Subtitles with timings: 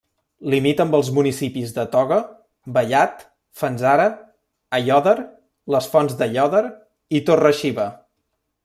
[0.51, 2.17] Limita amb els municipis de Toga,
[2.79, 3.21] Vallat,
[3.63, 4.09] Fanzara,
[4.81, 5.17] Aiòder,
[5.77, 6.65] les Fonts d'Aiòder
[7.21, 7.91] i Torre-xiva.